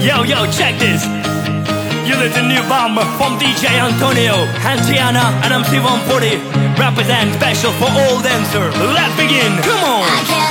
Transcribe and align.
Yo, 0.00 0.22
yo, 0.24 0.50
check 0.50 0.78
this. 0.78 1.04
You 2.08 2.16
listen, 2.16 2.48
new 2.48 2.62
bomb 2.68 2.96
from 3.18 3.38
DJ 3.38 3.68
Antonio, 3.68 4.46
Hantiana, 4.64 5.36
and 5.44 5.52
I'm 5.52 5.62
C140. 5.62 6.78
Represent 6.78 7.34
special 7.34 7.70
for 7.72 7.84
all 7.84 8.22
dancers. 8.22 8.74
Let's 8.76 9.14
begin. 9.16 9.60
Come 9.62 9.84
on. 9.84 10.49